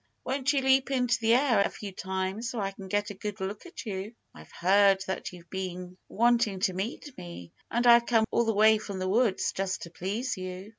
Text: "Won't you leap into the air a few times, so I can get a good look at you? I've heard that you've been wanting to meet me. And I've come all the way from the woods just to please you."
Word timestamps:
"Won't 0.23 0.51
you 0.51 0.61
leap 0.63 0.89
into 0.89 1.19
the 1.19 1.35
air 1.35 1.59
a 1.59 1.69
few 1.69 1.91
times, 1.91 2.49
so 2.49 2.59
I 2.59 2.71
can 2.71 2.87
get 2.87 3.11
a 3.11 3.13
good 3.13 3.39
look 3.39 3.67
at 3.67 3.85
you? 3.85 4.15
I've 4.33 4.51
heard 4.51 5.03
that 5.05 5.31
you've 5.31 5.51
been 5.51 5.95
wanting 6.09 6.59
to 6.61 6.73
meet 6.73 7.15
me. 7.19 7.51
And 7.69 7.85
I've 7.85 8.07
come 8.07 8.25
all 8.31 8.45
the 8.45 8.51
way 8.55 8.79
from 8.79 8.97
the 8.97 9.07
woods 9.07 9.51
just 9.55 9.83
to 9.83 9.91
please 9.91 10.37
you." 10.37 10.69